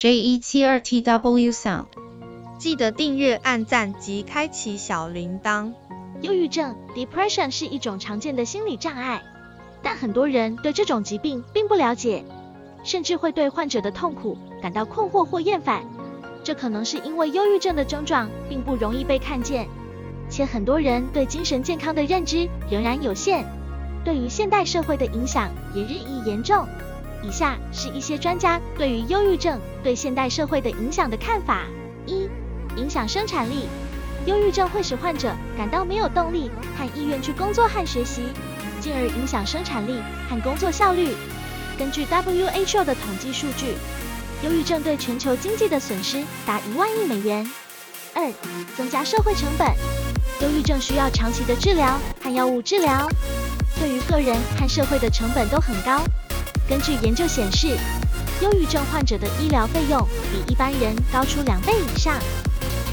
[0.00, 1.84] J 一七二 T W Sound，
[2.56, 5.74] 记得订阅、按赞及开启小铃铛。
[6.22, 9.22] 忧郁症 （depression） 是一种常见的心理障碍，
[9.82, 12.24] 但很多人对这种疾病并不了解，
[12.82, 15.82] 甚至会对患者的痛苦感到困惑或厌烦。
[16.42, 19.68] 这可能是因为忧郁症的症状并不容易被看见，
[20.30, 23.44] 且很多人对精神健康的认知仍然有限，
[24.02, 26.66] 对于现代社会的影响也日益严重。
[27.22, 31.64] 以下是一些专家对于忧郁症对现代社会的影响的看法：
[32.06, 32.28] 一、
[32.76, 33.68] 影响生产力。
[34.26, 38.24] 忧郁症会使患者感到没有动力和意愿去工作和学习，
[38.80, 41.14] 进而影响生产力和工作效率。
[41.78, 43.74] 根据 WHO 的统计数据，
[44.42, 47.50] 忧郁症对全球经济的损失达一万亿美元。
[48.12, 48.30] 二、
[48.76, 49.68] 增加社会成本。
[50.42, 53.08] 忧郁症需要长期的治疗和药物治疗，
[53.78, 56.02] 对于个人和社会的成本都很高。
[56.70, 57.76] 根据研究显示，
[58.40, 62.16] 忧郁症患者的医疗费用比一般人高出两倍以上。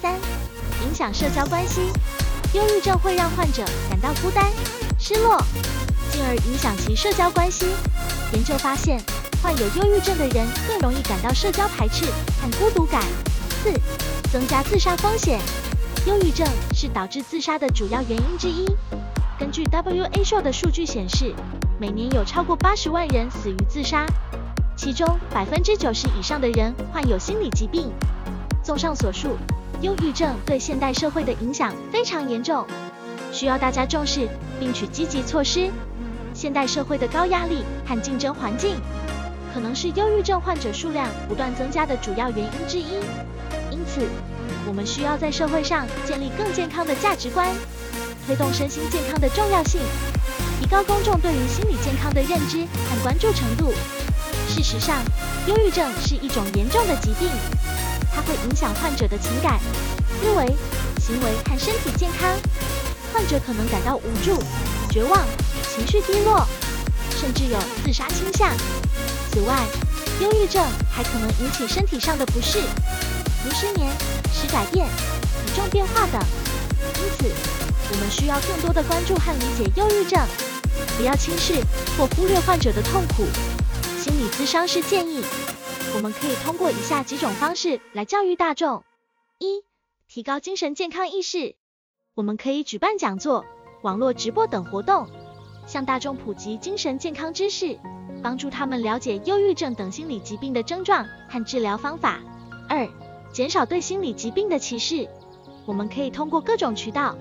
[0.00, 0.14] 三、
[0.86, 1.80] 影响社交关系。
[2.52, 4.46] 忧郁症会让患者感到孤单、
[4.96, 5.42] 失落，
[6.12, 7.66] 进而影响其社交关系。
[8.32, 9.02] 研究发现，
[9.42, 12.04] 患有忧郁症的人更容易感到社交排斥
[12.40, 13.02] 和孤独感。
[13.64, 13.72] 四、
[14.30, 15.40] 增加自杀风险。
[16.06, 18.64] 忧郁症是导致自杀的主要原因之一。
[19.36, 21.34] 根据 WHO 的数据显示，
[21.78, 24.06] 每年有超过八十万人死于自杀，
[24.76, 27.90] 其中百分之九十以上的人患有心理疾病。
[28.62, 29.36] 综上所述，
[29.80, 32.64] 忧郁症对现代社会的影响非常严重，
[33.32, 34.28] 需要大家重视
[34.60, 35.68] 并取积极措施。
[36.32, 38.76] 现代社会的高压力和竞争环境，
[39.52, 42.94] 可能是忧郁症患者数量不断增加的主要原因之一。
[43.70, 44.08] 因此，
[44.66, 47.48] 我们需要在社会上建立更健康的价值观，
[48.26, 49.80] 推动身心健康的重要性。
[50.60, 53.72] 提高公众对于心理健康的认知和关注程度。
[54.48, 55.02] 事实上，
[55.46, 57.28] 忧郁症是一种严重的疾病，
[58.14, 59.58] 它会影响患者的情感、
[60.20, 60.46] 思维、
[61.00, 62.30] 行为和身体健康。
[63.12, 64.42] 患者可能感到无助、
[64.90, 65.24] 绝望、
[65.72, 66.46] 情绪低落，
[67.18, 68.50] 甚至有自杀倾向。
[69.30, 69.64] 此外，
[70.20, 72.58] 忧郁症还可能引起身体上的不适，
[73.44, 73.90] 如失眠、
[74.32, 76.20] 食改变、体重变化等。
[76.96, 77.32] 因此，
[77.92, 80.18] 我们需要更多的关注和理解忧郁症。
[80.96, 81.54] 不要轻视
[81.96, 83.24] 或忽略患者的痛苦。
[83.98, 85.22] 心理咨商师建议，
[85.94, 88.84] 我们可以通过以下几种方式来教育大众：
[89.38, 89.62] 一、
[90.08, 91.54] 提高精神健康意识。
[92.14, 93.44] 我们可以举办讲座、
[93.82, 95.08] 网络直播等活动，
[95.66, 97.78] 向大众普及精神健康知识，
[98.22, 102.20] 帮助他们了解忧郁症等心理疾病的症状和治疗方法。
[102.68, 102.88] 二、
[103.32, 105.08] 减少对心理疾病的歧视。
[105.66, 107.16] 我们可以通过各种渠道，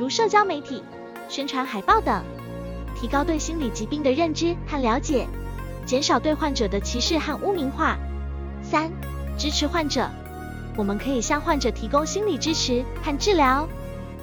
[0.00, 0.82] 如社交媒体、
[1.28, 2.24] 宣传海报等。
[2.98, 5.26] 提高对心理疾病的认知和了解，
[5.84, 7.98] 减少对患者的歧视和污名化。
[8.62, 8.90] 三、
[9.36, 10.08] 支持患者，
[10.74, 13.68] 我们可以向患者提供心理支持和治疗，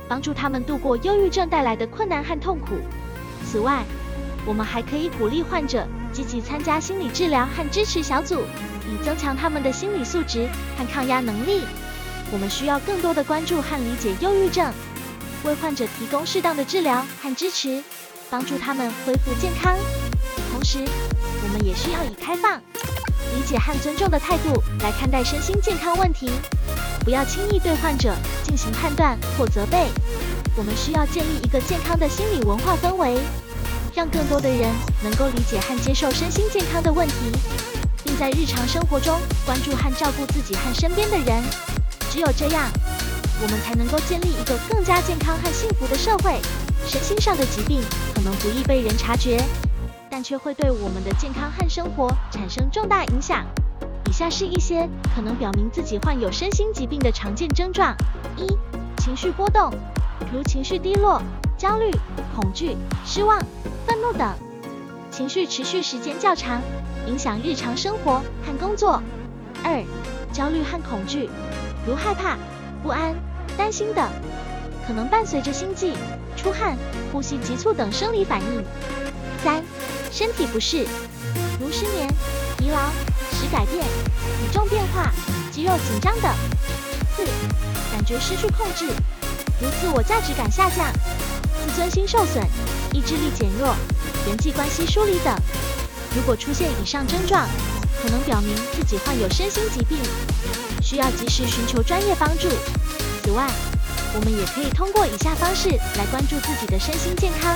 [0.08, 2.70] 帮助他们度过忧郁症带来的困难和痛苦。
[3.46, 3.84] 此外，
[4.48, 8.42] 我们还可以鼓励患者积极参加心理治疗和支持小组，
[8.88, 11.62] 以增强他们的心理素质和抗压能力。
[12.32, 14.74] 我们需要更多的关注和理解忧郁症，
[15.44, 17.84] 为患者提供适当的治疗和支持。
[18.30, 19.74] 帮助他们恢复健康，
[20.52, 20.80] 同时，
[21.44, 22.59] 我们也需要以开放、
[23.34, 26.30] 理解和尊重的态度来看待身心健康问题，
[27.06, 29.88] 不要轻易对患者进行判断或责备。
[30.58, 33.18] 我们需要建立一个健康的心理文化氛围，
[33.96, 37.14] 让更多的人能够理解和接受身心健康的问题，
[38.03, 41.42] 并在日常生活中关注和照顾自己和身边的人。
[42.12, 42.70] 只有这样，
[43.40, 46.40] 我们才能够建立一个更加健康和幸福的社会。
[46.88, 47.81] 身心上的疾病
[48.16, 49.40] 可能不易被人察觉，
[50.09, 53.46] 但却会对我们的健康和生活产生重大影响。
[54.09, 57.96] 以下是一些可能表明自己患有身心疾病的常见症状：
[58.38, 58.47] 一、
[59.02, 59.72] 情绪波动，
[60.34, 61.22] 如情绪低落、
[61.58, 61.92] 焦虑、
[62.34, 63.38] 恐惧、失望、
[63.86, 64.34] 愤怒等；
[65.12, 66.59] 情绪持续时间较长，
[67.06, 69.02] 影响日常生活和工作。
[69.64, 69.84] 二、
[70.31, 71.29] 焦虑和恐惧，
[71.85, 72.38] 如害怕、
[72.82, 73.14] 不安、
[73.58, 74.08] 担心的。
[74.86, 75.92] 可能伴随着心悸、
[76.38, 76.78] 出汗、
[77.12, 78.64] 呼吸急促等生理反应。
[79.44, 79.62] 三、
[80.12, 80.86] 身体不适，
[81.59, 82.08] 如失眠、
[82.58, 82.78] 疲劳、
[83.34, 85.12] 食改变、体重变化、
[85.52, 86.32] 肌肉紧张等。
[87.18, 87.26] 四、
[87.92, 88.86] 感觉失去控制，
[89.59, 90.86] 如自我价值感下降、
[91.66, 92.42] 自尊心受损、
[92.94, 93.76] 意志力减弱、
[94.26, 95.36] 人际关系疏离等。
[96.16, 97.46] 如果出现以上症状，
[98.02, 99.98] 可能表明自己患有身心疾病，
[100.82, 102.48] 需要及时寻求专业帮助。
[103.28, 103.46] 此外，
[104.16, 107.53] 我们也可以通过以下方式来关注自己的身心健康：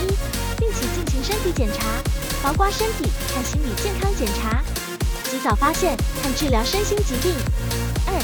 [0.00, 0.06] 一、
[0.56, 1.84] 定期进行身体检查，
[2.42, 4.64] 包括身体和心理健康检查；
[5.30, 7.34] 及早发现和治疗身心疾病。
[8.06, 8.18] 二、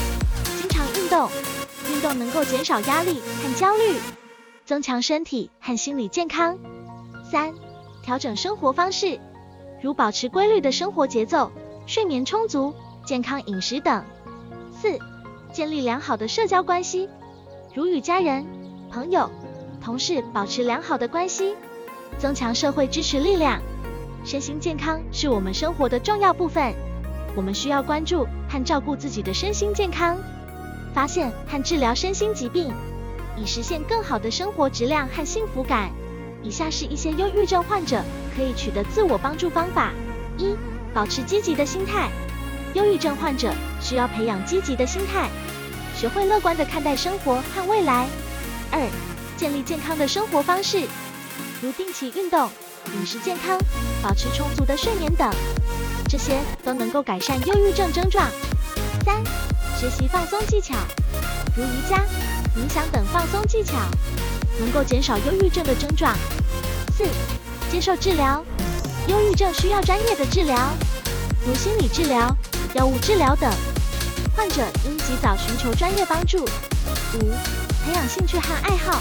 [0.59, 1.29] 经常运动，
[1.93, 4.01] 运动能够减少压力和焦虑，
[4.65, 6.57] 增强身体和心理健康。
[7.31, 7.53] 三、
[8.03, 9.21] 调整生活方式，
[9.83, 11.53] 如保持规律的生活节奏、
[11.87, 14.03] 睡眠充足、健康饮食等。
[14.81, 14.99] 四、
[15.57, 17.09] 建立良好的社交关系，
[17.73, 18.45] 如与家人、
[18.91, 19.31] 朋友、
[19.83, 21.57] 同事保持良好的关系，
[22.19, 23.59] 增强社会支持力量。
[24.23, 26.75] 身心健康是我们生活的重要部分，
[27.35, 30.19] 我们需要关注和照顾自己的身心健康，
[30.93, 32.71] 发现和治疗身心疾病，
[33.35, 35.91] 以实现更好的生活质量和幸福感。
[36.43, 38.03] 以下是一些忧郁症患者
[38.37, 39.95] 可以取得自我帮助方法：
[40.37, 40.55] 一、
[40.93, 42.11] 保持积极的心态。
[42.77, 43.51] 忧郁症患者
[43.81, 45.31] 需要培养积极的心态，
[45.99, 48.07] 学会乐观地看待生活和未来。
[48.71, 48.79] 二、
[49.35, 50.87] 建立健康的生活方式，
[51.63, 52.51] 如定期运动。
[52.95, 53.59] 饮食健康，
[54.03, 55.29] 保持充足的睡眠等，
[56.07, 58.29] 这些都能够改善忧郁症症状。
[59.07, 59.25] 三、
[59.81, 60.75] 学习放松技巧，
[61.57, 62.05] 如瑜伽、
[62.55, 63.73] 冥想等放松技巧，
[64.61, 66.15] 能够减少忧郁症的症状。
[66.95, 67.05] 四、
[67.73, 68.45] 接受治疗，
[69.09, 70.57] 忧郁症需要专业的治疗，
[71.45, 72.33] 如心理治疗、
[72.77, 73.51] 药物治疗等，
[74.37, 76.45] 患者应及早寻求专业帮助。
[76.45, 77.19] 五、
[77.83, 79.01] 培养兴趣和爱好，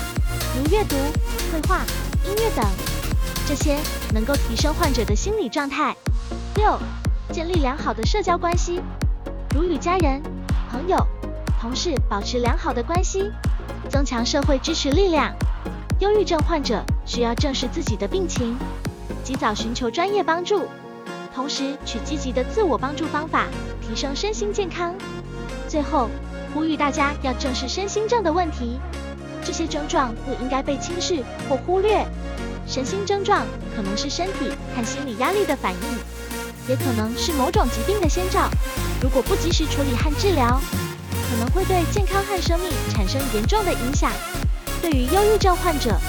[0.56, 0.96] 如阅读、
[1.52, 1.82] 绘画、
[2.24, 2.66] 音乐等。
[3.46, 3.78] 这些
[4.14, 5.94] 能够提升患者的心理状态。
[6.56, 6.80] 六、
[7.34, 8.80] 建立良好的社交关系，
[9.54, 10.24] 如与家人、
[10.72, 10.98] 朋友、
[11.60, 13.30] 同事保持良好的关系，
[13.90, 15.36] 增强社会支持力量。
[16.00, 18.58] 忧郁症患者需要正视自己的病情，
[19.22, 20.66] 及早寻求专业帮助，
[21.36, 23.46] 同时取积极的自我帮助方法，
[23.86, 24.96] 提升身心健康。
[25.68, 26.10] 最后，
[26.54, 28.80] 呼吁大家要正视身心症的问题，
[29.44, 32.06] 这些症状不应该被轻视或忽略。
[32.66, 33.46] 身心症状
[33.76, 38.50] 可能是身体和心理压力的反应，也可能是某种疾病的先兆。
[39.02, 40.60] 如果不及时处理和治疗，
[41.30, 44.10] 可能会对健康和生命产生严重的影响。
[44.82, 46.00] 对于忧郁症患者，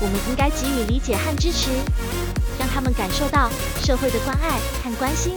[0.00, 1.70] 我们应该给予理解和支持，
[2.58, 3.50] 让他们感受到
[3.82, 5.34] 社会的关爱和关心。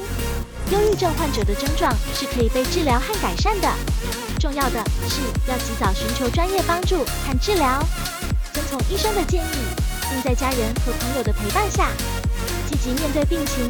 [0.72, 3.68] 忧郁症患者的症状是可以被治疗和改善的，
[4.40, 7.84] 重要的是要及早寻求专业帮助和治疗，
[8.54, 9.90] 遵从医生的建议。
[10.12, 11.92] 并在家人和朋友的陪伴下，
[12.68, 13.70] 积极面对病情，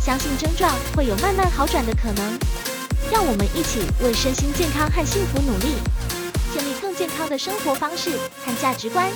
[0.00, 2.38] 相信症状会有慢慢好转的可能。
[3.12, 5.74] 让我们一起为身心健康和幸福努力，
[6.54, 8.12] 建立更健康的生活方式
[8.46, 9.10] 和价值观，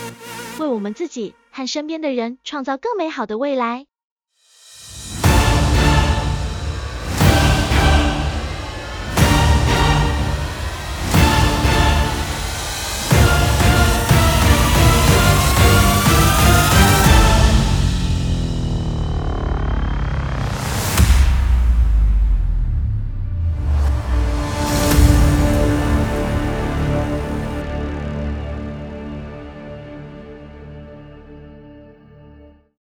[0.59, 3.87] 为我们自己和身边的人创造更美好的未来。